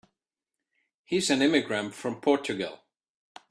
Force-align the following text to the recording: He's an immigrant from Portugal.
He's 1.05 1.29
an 1.29 1.43
immigrant 1.43 1.93
from 1.93 2.21
Portugal. 2.21 2.79